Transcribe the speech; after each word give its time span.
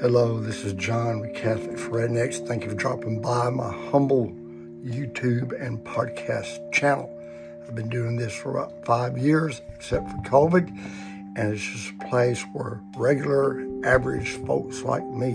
Hello, 0.00 0.38
this 0.38 0.64
is 0.64 0.74
John 0.74 1.18
with 1.18 1.34
Catholic 1.34 1.76
Rednecks. 1.76 2.46
Thank 2.46 2.62
you 2.62 2.70
for 2.70 2.76
dropping 2.76 3.20
by 3.20 3.50
my 3.50 3.72
humble 3.90 4.28
YouTube 4.84 5.60
and 5.60 5.82
podcast 5.84 6.72
channel. 6.72 7.10
I've 7.66 7.74
been 7.74 7.88
doing 7.88 8.14
this 8.14 8.32
for 8.32 8.56
about 8.56 8.86
five 8.86 9.18
years, 9.18 9.60
except 9.74 10.08
for 10.08 10.16
COVID, 10.18 10.68
and 11.34 11.52
it's 11.52 11.64
just 11.64 11.90
a 11.90 12.08
place 12.08 12.40
where 12.52 12.80
regular, 12.96 13.66
average 13.84 14.36
folks 14.46 14.82
like 14.82 15.04
me 15.04 15.32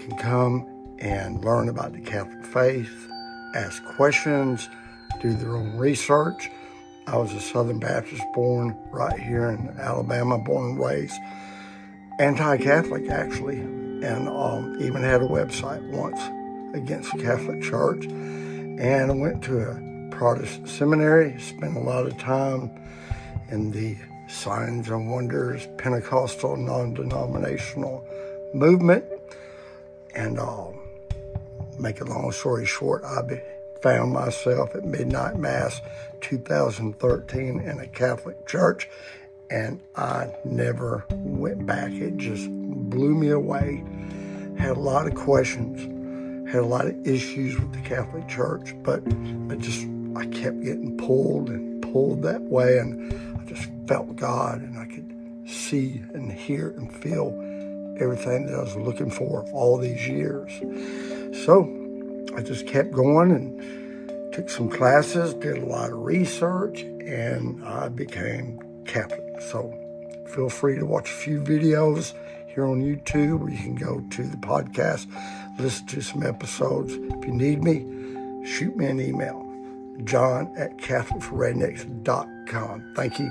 can 0.00 0.18
come 0.18 0.66
and 0.98 1.44
learn 1.44 1.68
about 1.68 1.92
the 1.92 2.00
Catholic 2.00 2.44
faith, 2.44 3.08
ask 3.54 3.80
questions, 3.94 4.68
do 5.22 5.34
their 5.34 5.54
own 5.54 5.76
research. 5.76 6.50
I 7.06 7.16
was 7.16 7.32
a 7.32 7.40
Southern 7.40 7.78
Baptist 7.78 8.24
born 8.34 8.76
right 8.90 9.20
here 9.20 9.50
in 9.50 9.68
Alabama, 9.78 10.36
born 10.36 10.70
and 10.70 10.80
raised 10.80 11.14
anti 12.18 12.56
Catholic 12.58 13.08
actually, 13.10 13.58
and 13.58 14.28
um, 14.28 14.76
even 14.80 15.02
had 15.02 15.22
a 15.22 15.26
website 15.26 15.82
once 15.90 16.20
against 16.74 17.12
the 17.12 17.22
Catholic 17.22 17.62
Church. 17.62 18.04
And 18.06 19.20
went 19.20 19.42
to 19.44 19.60
a 19.60 20.08
Protestant 20.10 20.68
seminary, 20.68 21.40
spent 21.40 21.76
a 21.76 21.80
lot 21.80 22.06
of 22.06 22.18
time 22.18 22.70
in 23.50 23.70
the 23.70 23.96
Signs 24.28 24.88
and 24.88 25.10
Wonders 25.10 25.68
Pentecostal 25.78 26.56
non 26.56 26.94
denominational 26.94 28.06
movement. 28.52 29.04
And 30.14 30.38
uh, 30.38 30.66
make 31.78 32.00
a 32.00 32.04
long 32.04 32.32
story 32.32 32.66
short, 32.66 33.04
I 33.04 33.42
found 33.80 34.12
myself 34.12 34.74
at 34.74 34.84
Midnight 34.84 35.36
Mass 35.36 35.80
2013 36.20 37.60
in 37.60 37.80
a 37.80 37.86
Catholic 37.86 38.46
church 38.46 38.88
and 39.50 39.80
I 39.96 40.34
never 40.44 41.04
went 41.10 41.66
back. 41.66 41.92
It 41.92 42.16
just 42.16 42.48
blew 42.50 43.14
me 43.14 43.30
away. 43.30 43.84
Had 44.58 44.76
a 44.76 44.80
lot 44.80 45.06
of 45.06 45.14
questions, 45.14 45.80
had 46.50 46.62
a 46.62 46.66
lot 46.66 46.86
of 46.86 47.06
issues 47.06 47.58
with 47.58 47.72
the 47.72 47.80
Catholic 47.80 48.28
Church, 48.28 48.74
but 48.82 49.02
I 49.50 49.56
just 49.56 49.86
I 50.16 50.26
kept 50.26 50.62
getting 50.62 50.96
pulled 50.96 51.48
and 51.48 51.82
pulled 51.82 52.22
that 52.22 52.42
way, 52.42 52.78
and 52.78 53.12
I 53.40 53.44
just 53.46 53.68
felt 53.88 54.14
God, 54.16 54.62
and 54.62 54.78
I 54.78 54.86
could 54.86 55.12
see 55.48 56.02
and 56.14 56.30
hear 56.32 56.70
and 56.76 56.92
feel 56.92 57.28
everything 58.00 58.46
that 58.46 58.54
I 58.54 58.62
was 58.62 58.76
looking 58.76 59.10
for 59.10 59.44
all 59.52 59.76
these 59.76 60.08
years. 60.08 60.50
So 61.44 61.68
I 62.36 62.42
just 62.42 62.66
kept 62.66 62.92
going 62.92 63.30
and 63.30 64.32
took 64.32 64.48
some 64.48 64.68
classes, 64.68 65.34
did 65.34 65.58
a 65.58 65.66
lot 65.66 65.90
of 65.90 65.98
research, 65.98 66.82
and 66.82 67.64
I 67.64 67.88
became 67.88 68.58
Catholic. 68.84 69.33
So 69.50 69.74
feel 70.34 70.48
free 70.48 70.78
to 70.78 70.86
watch 70.86 71.10
a 71.10 71.14
few 71.14 71.40
videos 71.40 72.14
here 72.48 72.64
on 72.66 72.82
YouTube, 72.82 73.42
or 73.42 73.50
you 73.50 73.58
can 73.58 73.74
go 73.74 74.00
to 74.10 74.22
the 74.22 74.36
podcast, 74.36 75.08
listen 75.58 75.86
to 75.88 76.00
some 76.00 76.22
episodes. 76.22 76.92
If 76.94 77.26
you 77.26 77.32
need 77.32 77.62
me, 77.62 77.80
shoot 78.46 78.74
me 78.76 78.86
an 78.86 79.00
email, 79.00 79.42
john 80.04 80.54
at 80.56 80.78
catholicforrednecks.com. 80.78 82.92
Thank 82.94 83.18
you. 83.18 83.28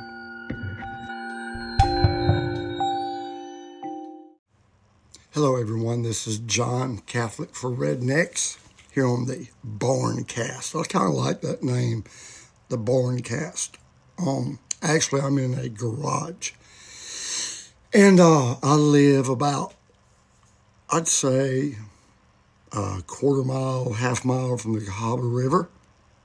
Hello, 5.32 5.56
everyone. 5.56 6.02
This 6.04 6.28
is 6.28 6.40
John, 6.40 6.98
Catholic 7.08 7.56
for 7.56 7.72
Rednecks, 7.72 8.58
here 8.92 9.08
on 9.08 9.26
the 9.26 9.48
Barncast. 9.66 10.78
I 10.80 10.84
kind 10.84 11.08
of 11.08 11.16
like 11.16 11.42
that 11.42 11.64
name, 11.64 12.04
the 12.70 12.78
Barncast. 12.78 13.72
Um, 14.20 14.60
Actually, 14.84 15.22
I'm 15.22 15.38
in 15.38 15.54
a 15.54 15.70
garage. 15.70 16.52
And 17.94 18.20
uh, 18.20 18.58
I 18.62 18.76
live 18.76 19.30
about, 19.30 19.74
I'd 20.90 21.08
say, 21.08 21.78
a 22.74 23.02
quarter 23.08 23.46
mile, 23.46 23.94
half 23.94 24.26
mile 24.26 24.58
from 24.58 24.74
the 24.74 24.82
Cahaba 24.82 25.22
River. 25.24 25.70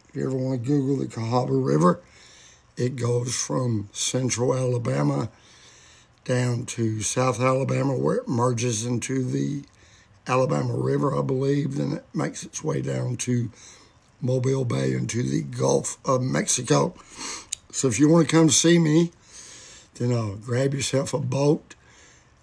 If 0.08 0.16
you 0.16 0.26
ever 0.26 0.36
want 0.36 0.64
to 0.64 0.66
Google 0.66 0.97
the 0.97 1.06
Cahaba 1.06 1.64
River, 1.64 2.00
it 2.76 2.97
goes 2.97 3.32
from 3.36 3.91
central 3.92 4.52
Alabama 4.52 5.30
down 6.24 6.66
to 6.66 7.00
South 7.00 7.41
Alabama, 7.41 7.97
where 7.97 8.16
it 8.16 8.26
merges 8.26 8.84
into 8.84 9.22
the 9.22 9.62
Alabama 10.26 10.76
River, 10.76 11.16
I 11.16 11.22
believe. 11.22 11.76
Then 11.76 11.92
it 11.92 12.04
makes 12.12 12.42
its 12.42 12.64
way 12.64 12.82
down 12.82 13.18
to 13.18 13.52
Mobile 14.20 14.64
Bay 14.64 14.94
into 14.94 15.22
the 15.22 15.42
Gulf 15.42 15.97
of 16.04 16.22
Mexico. 16.22 16.94
So 17.70 17.88
if 17.88 17.98
you 17.98 18.08
want 18.08 18.28
to 18.28 18.34
come 18.34 18.50
see 18.50 18.78
me, 18.78 19.12
then 19.94 20.12
uh, 20.12 20.36
grab 20.40 20.74
yourself 20.74 21.12
a 21.12 21.18
boat 21.18 21.74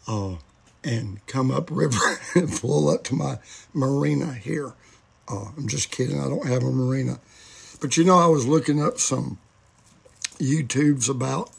uh, 0.08 0.36
and 0.84 1.26
come 1.26 1.52
up 1.52 1.70
river 1.72 2.20
and 2.36 2.52
pull 2.52 2.90
up 2.90 3.04
to 3.06 3.16
my 3.16 3.40
marina 3.74 4.34
here. 4.34 4.74
Uh, 5.28 5.46
I'm 5.58 5.68
just 5.68 5.90
kidding. 5.92 6.20
I 6.20 6.30
don't 6.30 6.48
have 6.48 6.64
a 6.64 6.72
marina. 6.72 7.20
But 7.82 7.98
you 7.98 8.04
know, 8.04 8.18
I 8.18 8.28
was 8.28 8.46
looking 8.46 8.82
up 8.82 9.00
some 9.00 9.40
YouTubes 10.38 11.10
about 11.10 11.52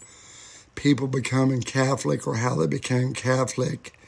people 0.74 1.08
becoming 1.08 1.62
Catholic 1.62 2.26
or 2.26 2.36
how 2.36 2.54
they 2.54 2.66
became 2.66 3.12
Catholic. 3.12 3.98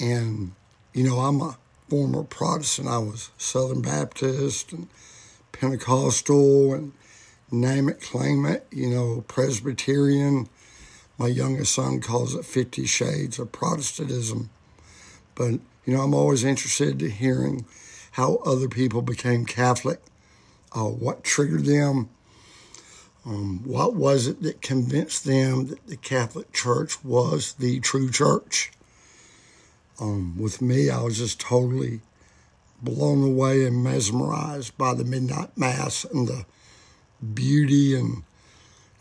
And, 0.00 0.52
you 0.92 1.04
know, 1.04 1.20
I'm 1.20 1.40
a 1.40 1.58
former 1.88 2.24
Protestant. 2.24 2.88
I 2.88 2.98
was 2.98 3.30
Southern 3.38 3.82
Baptist 3.82 4.72
and 4.72 4.88
Pentecostal 5.52 6.74
and 6.74 6.92
name 7.50 7.88
it, 7.88 8.00
claim 8.00 8.44
it, 8.46 8.66
you 8.70 8.88
know, 8.90 9.24
Presbyterian. 9.28 10.48
My 11.18 11.28
youngest 11.28 11.74
son 11.74 12.00
calls 12.00 12.34
it 12.34 12.44
50 12.44 12.86
Shades 12.86 13.38
of 13.38 13.52
Protestantism. 13.52 14.50
But, 15.34 15.60
you 15.84 15.94
know, 15.94 16.02
I'm 16.02 16.14
always 16.14 16.44
interested 16.44 17.02
in 17.02 17.10
hearing 17.10 17.64
how 18.12 18.36
other 18.44 18.68
people 18.68 19.02
became 19.02 19.44
Catholic, 19.44 20.00
uh, 20.72 20.84
what 20.84 21.24
triggered 21.24 21.64
them, 21.64 22.08
um, 23.26 23.60
what 23.64 23.94
was 23.94 24.26
it 24.26 24.42
that 24.42 24.60
convinced 24.60 25.24
them 25.24 25.68
that 25.68 25.86
the 25.86 25.96
Catholic 25.96 26.52
Church 26.52 27.02
was 27.02 27.54
the 27.54 27.80
true 27.80 28.10
church. 28.10 28.70
Um, 30.00 30.36
with 30.38 30.60
me, 30.60 30.90
I 30.90 31.00
was 31.02 31.18
just 31.18 31.40
totally 31.40 32.00
blown 32.82 33.24
away 33.24 33.64
and 33.64 33.82
mesmerized 33.82 34.76
by 34.76 34.92
the 34.94 35.04
midnight 35.04 35.56
mass 35.56 36.04
and 36.04 36.28
the 36.28 36.44
beauty 37.32 37.94
and 37.94 38.22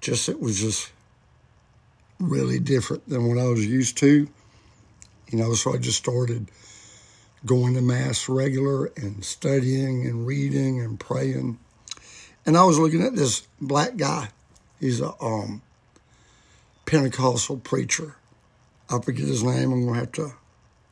just 0.02 0.30
it 0.30 0.40
was 0.40 0.60
just 0.60 0.92
really 2.20 2.60
different 2.60 3.08
than 3.08 3.28
what 3.28 3.38
I 3.38 3.48
was 3.48 3.66
used 3.66 3.98
to. 3.98 4.28
You 5.30 5.38
know, 5.40 5.54
so 5.54 5.74
I 5.74 5.78
just 5.78 5.98
started 5.98 6.50
going 7.46 7.74
to 7.74 7.82
mass 7.82 8.30
regular 8.30 8.88
and 8.98 9.24
studying 9.24 10.06
and 10.06 10.26
reading 10.26 10.82
and 10.82 11.00
praying. 11.00 11.60
And 12.46 12.58
I 12.58 12.64
was 12.64 12.78
looking 12.78 13.04
at 13.04 13.16
this 13.16 13.48
black 13.60 13.98
guy. 13.98 14.30
He's 14.80 15.02
a 15.02 15.14
um, 15.22 15.62
Pentecostal 16.86 17.58
preacher. 17.58 18.16
I 18.90 19.00
forget 19.00 19.28
his 19.28 19.44
name. 19.44 19.72
I'm 19.72 19.88
to 19.88 19.94
have 19.94 20.12
to 20.14 20.34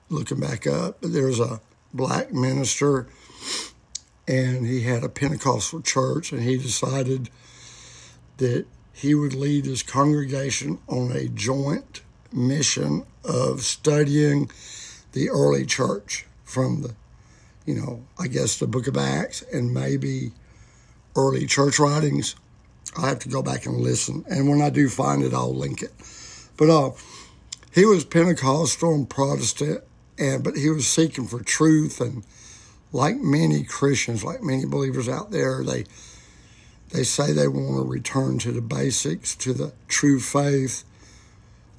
look 0.09 0.31
him 0.31 0.39
back 0.39 0.65
up. 0.65 1.01
But 1.01 1.13
there's 1.13 1.39
a 1.39 1.61
black 1.93 2.33
minister 2.33 3.07
and 4.31 4.65
he 4.65 4.83
had 4.83 5.03
a 5.03 5.09
Pentecostal 5.09 5.81
church, 5.81 6.31
and 6.31 6.41
he 6.41 6.55
decided 6.55 7.29
that 8.37 8.65
he 8.93 9.13
would 9.13 9.33
lead 9.33 9.65
his 9.65 9.83
congregation 9.83 10.79
on 10.87 11.11
a 11.11 11.27
joint 11.27 12.01
mission 12.31 13.05
of 13.25 13.61
studying 13.61 14.49
the 15.11 15.29
early 15.29 15.65
church 15.65 16.25
from 16.45 16.81
the, 16.81 16.95
you 17.65 17.75
know, 17.75 18.05
I 18.17 18.27
guess 18.27 18.57
the 18.57 18.67
book 18.67 18.87
of 18.87 18.95
Acts 18.95 19.41
and 19.53 19.73
maybe 19.73 20.31
early 21.13 21.45
church 21.45 21.77
writings. 21.77 22.35
I 22.97 23.09
have 23.09 23.19
to 23.19 23.29
go 23.29 23.43
back 23.43 23.65
and 23.65 23.81
listen. 23.81 24.23
And 24.29 24.47
when 24.47 24.61
I 24.61 24.69
do 24.69 24.87
find 24.87 25.23
it, 25.23 25.33
I'll 25.33 25.53
link 25.53 25.81
it. 25.81 25.91
But 26.55 26.69
uh, 26.69 26.91
he 27.73 27.85
was 27.85 28.05
Pentecostal 28.05 28.95
and 28.95 29.09
Protestant, 29.09 29.83
and 30.17 30.41
but 30.41 30.55
he 30.55 30.69
was 30.69 30.87
seeking 30.87 31.27
for 31.27 31.41
truth 31.41 31.99
and 31.99 32.23
like 32.91 33.17
many 33.17 33.63
Christians, 33.63 34.23
like 34.23 34.41
many 34.43 34.65
believers 34.65 35.07
out 35.07 35.31
there, 35.31 35.63
they 35.63 35.85
they 36.91 37.03
say 37.03 37.31
they 37.31 37.47
want 37.47 37.77
to 37.77 37.89
return 37.89 38.37
to 38.39 38.51
the 38.51 38.61
basics, 38.61 39.33
to 39.35 39.53
the 39.53 39.71
true 39.87 40.19
faith. 40.19 40.83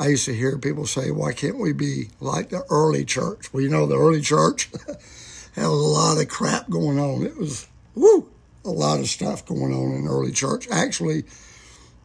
I 0.01 0.09
used 0.09 0.25
to 0.25 0.35
hear 0.35 0.57
people 0.59 0.87
say, 0.87 1.11
"Why 1.11 1.33
can't 1.33 1.59
we 1.59 1.73
be 1.73 2.09
like 2.21 2.49
the 2.49 2.65
early 2.71 3.05
church?" 3.05 3.53
Well, 3.53 3.63
you 3.63 3.69
know, 3.69 3.87
the 3.87 3.99
early 3.99 4.23
church 4.23 4.71
had 5.55 5.67
a 5.67 5.69
lot 5.69 6.21
of 6.21 6.29
crap 6.29 6.71
going 6.71 6.99
on. 6.99 7.25
It 7.25 7.37
was 7.37 7.67
woo, 7.95 8.29
a 8.65 8.71
lot 8.71 9.01
of 9.01 9.09
stuff 9.09 9.45
going 9.45 9.75
on 9.75 9.95
in 9.95 10.09
early 10.09 10.33
church. 10.33 10.67
Actually, 10.71 11.25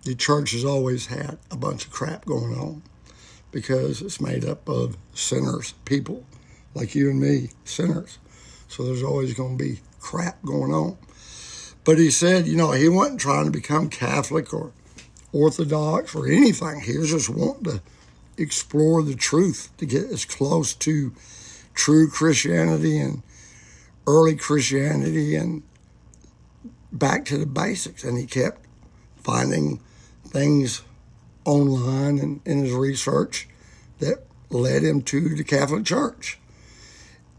the 0.03 0.15
church 0.15 0.51
has 0.51 0.65
always 0.65 1.07
had 1.07 1.37
a 1.49 1.55
bunch 1.55 1.85
of 1.85 1.91
crap 1.91 2.25
going 2.25 2.53
on 2.53 2.81
because 3.51 4.01
it's 4.01 4.21
made 4.21 4.43
up 4.45 4.67
of 4.67 4.97
sinners, 5.13 5.73
people 5.85 6.25
like 6.73 6.93
you 6.93 7.09
and 7.09 7.19
me, 7.19 7.49
sinners. 7.63 8.19
So 8.67 8.83
there's 8.83 9.03
always 9.03 9.33
going 9.33 9.57
to 9.57 9.63
be 9.63 9.79
crap 9.99 10.43
going 10.43 10.71
on. 10.71 10.97
But 11.83 11.97
he 11.97 12.11
said, 12.11 12.47
you 12.47 12.55
know, 12.55 12.71
he 12.71 12.89
wasn't 12.89 13.21
trying 13.21 13.45
to 13.45 13.51
become 13.51 13.89
Catholic 13.89 14.53
or 14.53 14.71
Orthodox 15.31 16.15
or 16.15 16.27
anything. 16.27 16.81
He 16.81 16.97
was 16.97 17.11
just 17.11 17.29
wanting 17.29 17.63
to 17.65 17.81
explore 18.37 19.03
the 19.03 19.15
truth, 19.15 19.69
to 19.77 19.85
get 19.85 20.05
as 20.05 20.25
close 20.25 20.73
to 20.75 21.13
true 21.73 22.09
Christianity 22.09 22.99
and 22.99 23.23
early 24.05 24.35
Christianity 24.35 25.35
and 25.35 25.63
back 26.91 27.25
to 27.25 27.37
the 27.37 27.45
basics. 27.45 28.03
And 28.03 28.17
he 28.17 28.25
kept 28.25 28.65
finding 29.23 29.79
things 30.25 30.81
online 31.45 32.19
and 32.19 32.41
in 32.45 32.63
his 32.63 32.73
research 32.73 33.47
that 33.99 34.25
led 34.49 34.83
him 34.83 35.01
to 35.03 35.35
the 35.35 35.43
Catholic 35.43 35.85
Church. 35.85 36.39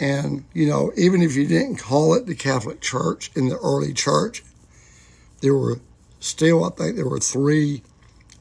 And, 0.00 0.44
you 0.52 0.66
know, 0.66 0.92
even 0.96 1.22
if 1.22 1.34
you 1.34 1.46
didn't 1.46 1.76
call 1.76 2.14
it 2.14 2.26
the 2.26 2.34
Catholic 2.34 2.80
Church 2.80 3.30
in 3.34 3.48
the 3.48 3.58
early 3.58 3.92
church, 3.92 4.44
there 5.40 5.54
were 5.54 5.80
still, 6.20 6.64
I 6.64 6.70
think 6.70 6.96
there 6.96 7.08
were 7.08 7.18
three 7.18 7.82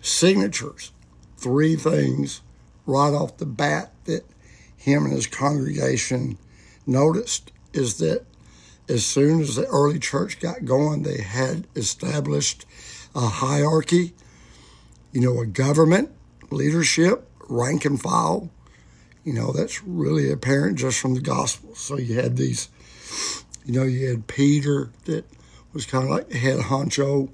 signatures, 0.01 0.91
three 1.37 1.75
things 1.75 2.41
right 2.85 3.13
off 3.13 3.37
the 3.37 3.45
bat 3.45 3.91
that 4.05 4.23
him 4.75 5.05
and 5.05 5.13
his 5.13 5.27
congregation 5.27 6.37
noticed 6.85 7.51
is 7.73 7.97
that 7.97 8.25
as 8.87 9.05
soon 9.05 9.41
as 9.41 9.55
the 9.55 9.65
early 9.65 9.99
church 9.99 10.39
got 10.39 10.65
going, 10.65 11.03
they 11.03 11.21
had 11.21 11.67
established 11.75 12.65
a 13.13 13.27
hierarchy, 13.27 14.13
you 15.11 15.21
know, 15.21 15.41
a 15.41 15.45
government, 15.45 16.09
leadership, 16.49 17.29
rank 17.49 17.83
and 17.83 18.01
file. 18.01 18.49
You 19.27 19.33
know, 19.33 19.51
that's 19.51 19.83
really 19.83 20.31
apparent 20.31 20.77
just 20.77 21.01
from 21.01 21.13
the 21.13 21.19
gospel. 21.19 21.75
So 21.75 21.97
you 21.97 22.15
had 22.15 22.37
these, 22.37 22.69
you 23.65 23.73
know, 23.73 23.83
you 23.83 24.07
had 24.07 24.27
Peter 24.27 24.89
that 25.03 25.25
was 25.73 25.85
kind 25.85 26.05
of 26.05 26.09
like 26.09 26.29
the 26.29 26.37
head 26.37 26.59
honcho. 26.59 27.27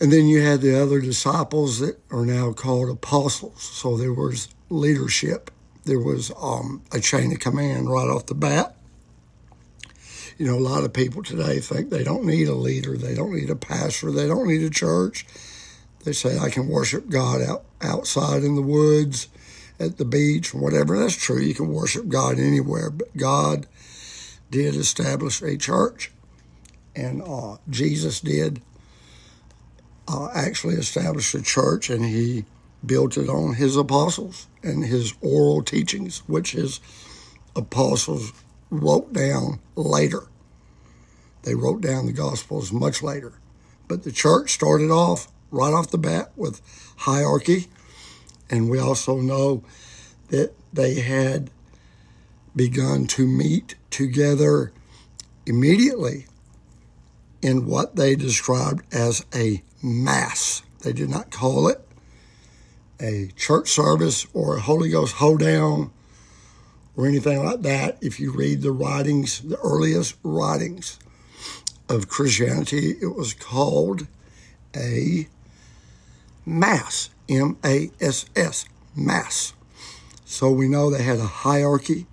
And 0.00 0.12
then 0.12 0.26
you 0.26 0.42
had 0.42 0.62
the 0.62 0.82
other 0.82 1.00
disciples 1.00 1.78
that 1.78 2.00
are 2.10 2.26
now 2.26 2.52
called 2.52 2.90
apostles. 2.90 3.62
So 3.62 3.96
there 3.96 4.12
was 4.12 4.48
leadership. 4.68 5.52
There 5.84 6.00
was 6.00 6.32
um, 6.42 6.82
a 6.90 6.98
chain 6.98 7.30
of 7.30 7.38
command 7.38 7.88
right 7.88 8.08
off 8.08 8.26
the 8.26 8.34
bat. 8.34 8.74
You 10.38 10.46
know, 10.46 10.56
a 10.56 10.58
lot 10.58 10.82
of 10.82 10.92
people 10.92 11.22
today 11.22 11.60
think 11.60 11.90
they 11.90 12.02
don't 12.02 12.24
need 12.24 12.48
a 12.48 12.54
leader, 12.56 12.96
they 12.96 13.14
don't 13.14 13.32
need 13.32 13.48
a 13.48 13.54
pastor, 13.54 14.10
they 14.10 14.26
don't 14.26 14.48
need 14.48 14.64
a 14.64 14.70
church. 14.70 15.24
They 16.02 16.12
say 16.12 16.36
I 16.36 16.50
can 16.50 16.66
worship 16.66 17.08
God 17.08 17.42
out 17.42 17.64
outside 17.80 18.42
in 18.42 18.56
the 18.56 18.62
woods, 18.62 19.28
at 19.78 19.98
the 19.98 20.04
beach, 20.04 20.54
whatever. 20.54 20.98
That's 20.98 21.16
true. 21.16 21.40
You 21.40 21.54
can 21.54 21.68
worship 21.68 22.08
God 22.08 22.38
anywhere, 22.38 22.90
but 22.90 23.16
God 23.16 23.66
did 24.50 24.76
establish 24.76 25.42
a 25.42 25.56
church, 25.56 26.12
and 26.94 27.22
uh, 27.22 27.56
Jesus 27.68 28.20
did 28.20 28.62
uh, 30.06 30.28
actually 30.34 30.74
establish 30.74 31.34
a 31.34 31.42
church, 31.42 31.90
and 31.90 32.04
he 32.04 32.44
built 32.84 33.16
it 33.16 33.28
on 33.28 33.54
his 33.54 33.76
apostles 33.76 34.46
and 34.62 34.84
his 34.84 35.14
oral 35.20 35.62
teachings, 35.62 36.22
which 36.26 36.52
his 36.52 36.80
apostles 37.56 38.32
wrote 38.70 39.12
down 39.12 39.60
later. 39.76 40.24
They 41.42 41.54
wrote 41.54 41.80
down 41.80 42.06
the 42.06 42.12
Gospels 42.12 42.72
much 42.72 43.02
later. 43.02 43.32
But 43.86 44.02
the 44.02 44.12
church 44.12 44.52
started 44.52 44.90
off 44.90 45.28
right 45.50 45.72
off 45.72 45.90
the 45.90 45.98
bat 45.98 46.32
with 46.36 46.60
hierarchy. 46.98 47.68
And 48.50 48.68
we 48.68 48.78
also 48.78 49.20
know 49.20 49.62
that 50.28 50.52
they 50.72 51.00
had 51.00 51.50
begun 52.54 53.06
to 53.06 53.26
meet 53.26 53.74
together 53.90 54.72
immediately 55.46 56.26
in 57.42 57.66
what 57.66 57.96
they 57.96 58.16
described 58.16 58.82
as 58.94 59.24
a 59.34 59.62
mass. 59.82 60.62
They 60.80 60.92
did 60.92 61.10
not 61.10 61.30
call 61.30 61.68
it 61.68 61.86
a 63.00 63.30
church 63.36 63.68
service 63.70 64.26
or 64.32 64.56
a 64.56 64.60
Holy 64.60 64.88
Ghost 64.88 65.16
hoedown 65.16 65.90
or 66.96 67.06
anything 67.06 67.44
like 67.44 67.62
that. 67.62 67.98
If 68.00 68.20
you 68.20 68.32
read 68.32 68.62
the 68.62 68.72
writings, 68.72 69.40
the 69.40 69.58
earliest 69.58 70.16
writings 70.22 70.98
of 71.88 72.08
Christianity, 72.08 72.96
it 73.00 73.14
was 73.14 73.34
called 73.34 74.06
a 74.74 75.28
mass, 76.46 77.10
M 77.28 77.56
A 77.64 77.90
S 78.00 78.26
S, 78.36 78.64
mass. 78.94 79.54
So 80.24 80.50
we 80.50 80.68
know 80.68 80.90
they 80.90 81.02
had 81.02 81.18
a 81.18 81.26
hierarchy 81.26 82.06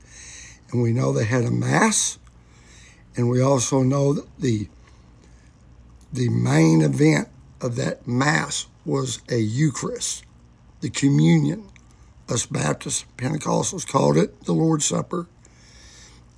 and 0.72 0.82
we 0.82 0.94
know 0.94 1.12
they 1.12 1.26
had 1.26 1.44
a 1.44 1.52
mass 1.52 2.20
and 3.16 3.30
we 3.30 3.42
also 3.42 3.84
know 3.84 4.14
that 4.14 4.28
the 4.40 4.68
the 6.14 6.30
main 6.30 6.82
event 6.82 7.30
of 7.62 7.76
that 7.78 8.08
mass 8.08 8.68
was 8.86 9.22
a 9.30 9.38
Eucharist, 9.38 10.24
the 10.82 10.90
communion. 10.90 11.68
Us 12.30 12.46
Baptists, 12.46 13.06
Pentecostals 13.18 13.86
called 13.86 14.18
it 14.18 14.46
the 14.46 14.54
Lord's 14.54 14.86
Supper. 14.86 15.28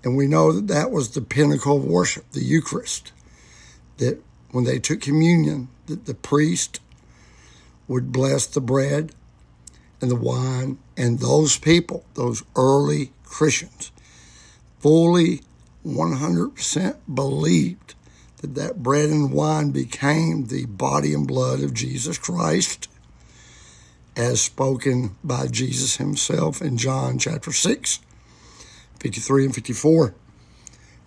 And 0.03 0.17
we 0.17 0.27
know 0.27 0.51
that 0.51 0.67
that 0.67 0.89
was 0.89 1.09
the 1.09 1.21
pinnacle 1.21 1.77
of 1.77 1.85
worship, 1.85 2.29
the 2.31 2.43
Eucharist. 2.43 3.11
That 3.97 4.19
when 4.51 4.63
they 4.63 4.79
took 4.79 5.01
communion, 5.01 5.69
that 5.85 6.05
the 6.05 6.15
priest 6.15 6.79
would 7.87 8.11
bless 8.11 8.45
the 8.45 8.61
bread 8.61 9.11
and 10.01 10.11
the 10.11 10.15
wine, 10.15 10.77
and 10.97 11.19
those 11.19 11.57
people, 11.57 12.03
those 12.15 12.43
early 12.55 13.13
Christians, 13.23 13.91
fully 14.79 15.41
100% 15.85 16.97
believed 17.13 17.95
that 18.37 18.55
that 18.55 18.83
bread 18.83 19.09
and 19.09 19.31
wine 19.31 19.71
became 19.71 20.47
the 20.47 20.65
body 20.65 21.13
and 21.13 21.25
blood 21.25 21.61
of 21.61 21.73
Jesus 21.73 22.17
Christ 22.17 22.89
as 24.15 24.41
spoken 24.41 25.15
by 25.23 25.47
Jesus 25.47 25.97
himself 25.97 26.61
in 26.61 26.77
John 26.77 27.17
chapter 27.17 27.51
6, 27.51 27.99
53 28.99 29.45
and 29.45 29.55
54, 29.55 30.13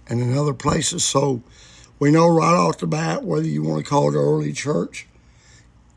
and 0.08 0.20
in 0.20 0.36
other 0.36 0.54
places. 0.54 1.04
So 1.04 1.42
we 1.98 2.10
know 2.10 2.28
right 2.28 2.56
off 2.56 2.78
the 2.78 2.86
bat 2.86 3.22
whether 3.22 3.46
you 3.46 3.62
want 3.62 3.84
to 3.84 3.88
call 3.88 4.12
it 4.12 4.18
early 4.18 4.52
church, 4.52 5.06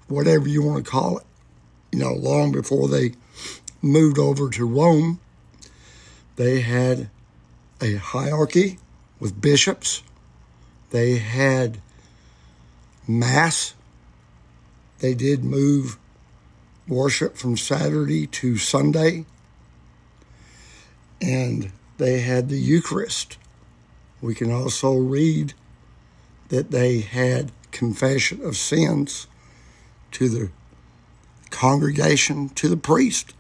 whatever 0.10 0.48
you 0.48 0.62
want 0.62 0.84
to 0.84 0.92
call 0.92 1.20
it, 1.20 1.26
you 1.92 2.00
know, 2.00 2.14
long 2.14 2.52
before 2.52 2.88
they 2.88 3.14
moved 3.82 4.20
over 4.20 4.50
to 4.50 4.66
Rome, 4.66 5.20
they 6.36 6.62
had 6.62 7.10
a 7.82 7.96
hierarchy 7.96 8.78
with 9.20 9.40
bishops. 9.40 10.04
They 10.92 11.18
had 11.18 11.82
mass. 13.08 13.74
They 15.00 15.14
did 15.14 15.44
move 15.44 15.98
worship 16.88 17.38
from 17.38 17.56
Saturday 17.56 18.28
to 18.28 18.58
Sunday. 18.58 19.26
And 21.22 21.72
they 21.98 22.22
had 22.22 22.50
the 22.50 22.60
Eucharist. 22.60 23.38
We 24.22 24.34
can 24.34 24.52
also 24.52 24.96
read 24.96 25.54
that 26.50 26.72
they 26.72 27.02
had 27.02 27.52
confession 27.72 28.44
of 28.44 28.58
sins 28.58 29.28
to 30.12 30.30
the 30.30 30.50
congregation, 31.50 32.50
to 32.50 32.68
the 32.68 32.78
priest. 32.78 33.34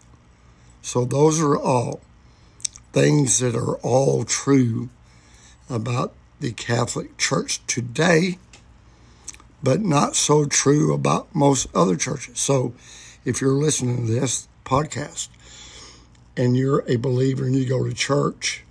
So 0.82 1.06
those 1.06 1.40
are 1.42 1.58
all 1.58 2.02
things 2.92 3.40
that 3.40 3.56
are 3.56 3.76
all 3.78 4.24
true 4.24 4.90
about 5.70 6.14
the 6.40 6.52
Catholic 6.52 7.18
Church 7.18 7.66
today, 7.68 8.40
but 9.62 9.82
not 9.82 10.16
so 10.16 10.46
true 10.46 10.94
about 10.94 11.34
most 11.36 11.68
other 11.76 11.96
churches. 11.96 12.40
So 12.40 12.74
if 13.26 13.42
you're 13.42 13.52
listening 13.52 14.08
to 14.08 14.12
this 14.12 14.48
podcast 14.66 15.28
and 16.38 16.56
you're 16.56 16.84
a 16.88 16.96
believer 16.96 17.46
and 17.46 17.56
you 17.56 17.68
go 17.68 17.86
to 17.86 17.94
church 17.94 18.64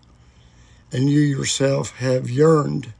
and 0.91 1.11
you 1.11 1.21
yourself 1.21 1.97
have 1.99 2.31
yearned 2.31 2.93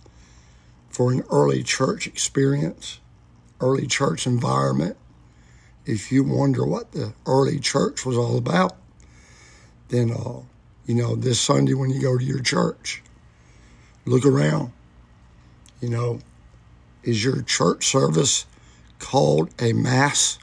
for 0.91 1.11
an 1.11 1.25
early 1.31 1.63
church 1.63 2.07
experience, 2.07 3.01
early 3.61 3.87
church 3.87 4.27
environment, 4.27 4.97
if 5.85 6.13
you 6.13 6.23
wonder 6.23 6.67
what 6.67 6.93
the 6.93 7.15
early 7.27 7.59
church 7.59 8.05
was 8.05 8.17
all 8.17 8.37
about, 8.37 8.77
then, 9.89 10.11
uh, 10.11 10.41
you 10.87 10.95
know, 10.95 11.17
this 11.17 11.41
Sunday 11.41 11.75
when 11.75 11.91
you 11.91 12.01
go 12.01 12.19
to 12.19 12.25
your 12.25 12.43
church, 12.43 13.03
look 14.05 14.27
around. 14.27 14.73
You 15.81 15.89
know, 15.91 16.21
is 17.03 17.25
your 17.25 17.43
church 17.43 17.87
service 17.87 18.45
called 18.99 19.51
a 19.61 19.73
mass? 19.73 20.39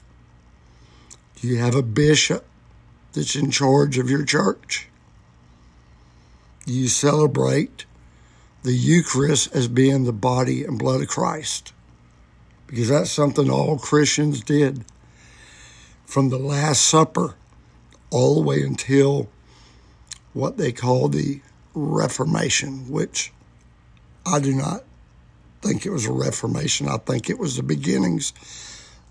Do 1.35 1.47
you 1.47 1.57
have 1.57 1.75
a 1.75 1.83
bishop 1.83 2.45
that's 3.13 3.35
in 3.35 3.51
charge 3.51 3.97
of 3.97 4.09
your 4.09 4.23
church? 4.23 4.87
Do 6.65 6.73
you 6.73 6.87
celebrate 6.87 7.85
the 8.63 8.73
Eucharist 8.73 9.55
as 9.55 9.67
being 9.67 10.05
the 10.05 10.13
body 10.13 10.63
and 10.63 10.79
blood 10.79 11.01
of 11.01 11.07
Christ? 11.07 11.73
Because 12.67 12.89
that's 12.89 13.11
something 13.11 13.49
all 13.49 13.77
Christians 13.77 14.41
did 14.41 14.85
from 16.05 16.29
the 16.29 16.39
Last 16.39 16.81
Supper 16.81 17.35
all 18.09 18.35
the 18.35 18.41
way 18.41 18.61
until 18.61 19.29
what 20.33 20.57
they 20.57 20.71
call 20.71 21.07
the 21.07 21.41
Reformation, 21.73 22.89
which 22.89 23.31
I 24.25 24.39
do 24.39 24.53
not 24.53 24.83
think 25.61 25.85
it 25.85 25.91
was 25.91 26.05
a 26.05 26.11
Reformation. 26.11 26.87
I 26.87 26.97
think 26.97 27.29
it 27.29 27.39
was 27.39 27.57
the 27.57 27.63
beginnings 27.63 28.33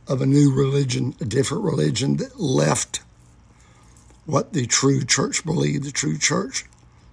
of 0.09 0.21
a 0.21 0.27
new 0.27 0.53
religion, 0.53 1.15
a 1.21 1.25
different 1.25 1.65
religion 1.65 2.17
that 2.17 2.41
left 2.41 3.03
what 4.27 4.53
the 4.53 4.67
true 4.67 5.05
church 5.05 5.45
believed. 5.45 5.85
The 5.85 5.93
true 5.93 6.19
church 6.19 6.65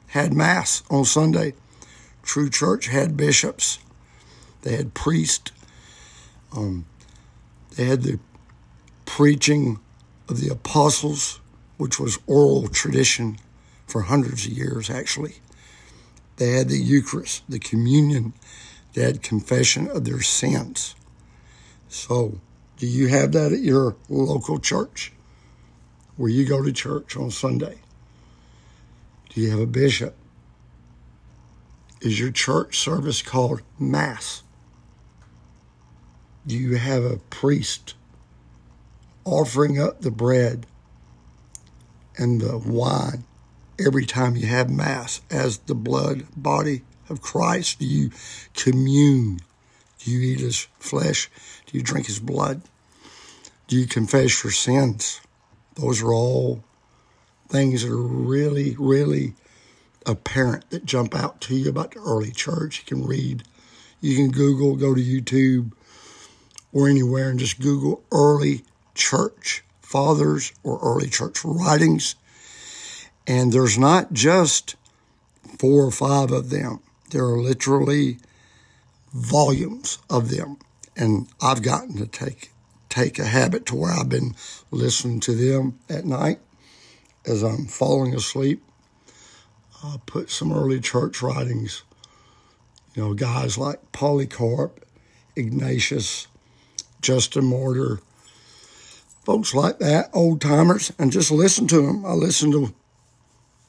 had 0.08 0.34
Mass 0.34 0.84
on 0.90 1.06
Sunday. 1.06 1.54
True 2.24 2.50
church 2.50 2.88
had 2.88 3.18
bishops. 3.18 3.80
They 4.62 4.76
had 4.76 4.94
priests. 4.94 5.52
Um, 6.56 6.86
they 7.76 7.86
had 7.86 8.04
the 8.04 8.20
preaching 9.06 9.80
of 10.28 10.40
the 10.40 10.50
apostles, 10.50 11.40
which 11.78 12.00
was 12.00 12.20
oral 12.28 12.68
tradition 12.68 13.38
for 13.88 14.04
hundreds 14.04 14.46
of 14.46 14.54
years, 14.54 14.90
actually. 14.90 15.36
They 16.38 16.52
had 16.52 16.70
the 16.70 16.80
Eucharist, 16.80 17.44
the 17.48 17.60
communion. 17.60 18.34
They 18.94 19.04
had 19.04 19.22
confession 19.22 19.90
of 19.90 20.06
their 20.06 20.22
sins. 20.22 20.96
So, 21.88 22.40
do 22.78 22.88
you 22.88 23.08
have 23.10 23.32
that 23.34 23.52
at 23.52 23.60
your 23.60 23.96
local 24.10 24.60
church 24.60 25.14
where 26.16 26.30
you 26.30 26.46
go 26.46 26.64
to 26.64 26.72
church 26.72 27.16
on 27.16 27.32
Sunday? 27.32 27.80
Do 29.30 29.42
you 29.42 29.52
have 29.52 29.60
a 29.60 29.66
bishop? 29.66 30.16
Is 32.02 32.20
your 32.20 32.32
church 32.32 32.80
service 32.80 33.22
called 33.22 33.62
Mass? 33.78 34.44
Do 36.46 36.58
you 36.58 36.76
have 36.76 37.04
a 37.04 37.18
priest 37.18 37.94
offering 39.26 39.80
up 39.80 40.02
the 40.02 40.10
bread 40.10 40.66
and 42.18 42.42
the 42.42 42.58
wine 42.58 43.26
every 43.80 44.06
time 44.06 44.36
you 44.36 44.48
have 44.48 44.70
Mass 44.70 45.22
as 45.30 45.60
the 45.60 45.76
blood 45.76 46.26
body 46.36 46.82
of 47.10 47.22
Christ? 47.22 47.80
Do 47.80 47.86
you 47.86 48.10
commune? 48.56 49.40
Do 50.00 50.12
you 50.12 50.34
eat 50.34 50.40
his 50.40 50.68
flesh? 50.80 51.30
Do 51.68 51.78
you 51.78 51.84
drink 51.84 52.08
his 52.08 52.20
blood? 52.20 52.64
Do 53.68 53.78
you 53.78 53.86
confess 53.86 54.44
your 54.44 54.52
sins? 54.52 55.22
Those 55.76 56.02
are 56.02 56.12
all 56.12 56.64
things 57.50 57.84
that 57.84 57.92
are 57.92 58.02
really, 58.02 58.76
really 58.80 59.36
apparent 60.08 60.68
that 60.72 60.86
jump 60.86 61.14
out 61.14 61.40
to 61.42 61.56
you 61.56 61.70
about 61.70 61.92
the 61.92 62.00
early 62.00 62.32
church. 62.32 62.80
You 62.80 62.98
can 62.98 63.08
read, 63.08 63.44
you 64.00 64.16
can 64.16 64.32
Google, 64.32 64.76
go 64.76 64.96
to 64.96 65.02
YouTube 65.02 65.74
or 66.74 66.88
anywhere 66.88 67.30
and 67.30 67.40
just 67.40 67.60
Google 67.60 68.04
early 68.12 68.64
church 68.96 69.64
fathers 69.82 70.54
or 70.64 70.80
early 70.82 71.10
church 71.10 71.44
writings. 71.44 72.16
And 73.28 73.52
there's 73.52 73.78
not 73.78 74.14
just 74.14 74.76
four 75.60 75.86
or 75.86 75.92
five 75.92 76.32
of 76.32 76.50
them, 76.50 76.80
there 77.12 77.26
are 77.26 77.40
literally 77.40 78.18
volumes 79.14 80.00
of 80.10 80.30
them. 80.30 80.58
And 80.96 81.28
I've 81.42 81.62
gotten 81.62 81.98
to 81.98 82.08
take 82.08 82.52
take 82.90 83.18
a 83.20 83.26
habit 83.26 83.66
to 83.66 83.76
where 83.76 83.92
I've 83.94 84.10
been 84.10 84.36
listening 84.70 85.22
to 85.22 85.34
them 85.34 85.80
at 85.90 86.06
night 86.06 86.40
as 87.26 87.42
I'm 87.42 87.66
falling 87.66 88.14
asleep 88.14 88.62
I 89.84 89.98
put 90.06 90.30
some 90.30 90.54
early 90.54 90.80
church 90.80 91.24
writings, 91.24 91.82
you 92.94 93.02
know, 93.02 93.14
guys 93.16 93.58
like 93.58 93.92
Polycarp, 93.92 94.86
Ignatius, 95.36 96.28
Justin 97.02 97.46
Martyr, 97.46 98.00
folks 99.24 99.54
like 99.54 99.80
that, 99.80 100.10
old 100.14 100.42
timers, 100.42 100.92
and 100.98 101.12
just 101.12 101.32
listen 101.32 101.68
to 101.68 101.82
them. 101.82 102.06
I 102.06 102.14
listen 102.14 102.52
to 102.52 102.74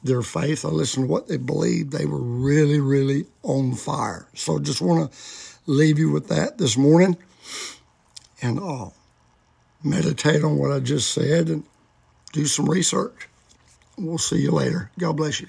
their 0.03 0.21
faith. 0.21 0.65
I 0.65 0.69
listen 0.69 1.03
to 1.03 1.09
what 1.09 1.27
they 1.27 1.37
believed. 1.37 1.91
They 1.91 2.05
were 2.05 2.21
really, 2.21 2.79
really 2.79 3.25
on 3.41 3.73
fire. 3.73 4.27
So 4.35 4.59
just 4.59 4.81
want 4.81 5.11
to 5.11 5.17
leave 5.65 5.97
you 5.97 6.11
with 6.11 6.27
that 6.27 6.57
this 6.57 6.77
morning 6.77 7.17
and 8.41 8.59
uh, 8.59 8.89
meditate 9.83 10.43
on 10.43 10.57
what 10.57 10.71
I 10.71 10.79
just 10.79 11.11
said 11.11 11.49
and 11.49 11.63
do 12.33 12.45
some 12.45 12.65
research. 12.65 13.29
We'll 13.97 14.17
see 14.17 14.41
you 14.41 14.51
later. 14.51 14.91
God 14.99 15.17
bless 15.17 15.39
you. 15.39 15.47